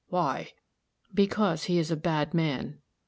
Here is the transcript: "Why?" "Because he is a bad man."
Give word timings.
"Why?" 0.07 0.53
"Because 1.13 1.65
he 1.65 1.77
is 1.77 1.91
a 1.91 1.95
bad 1.95 2.33
man." 2.33 2.81